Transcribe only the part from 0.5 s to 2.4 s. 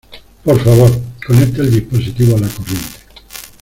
favor, conecte el dispositivo a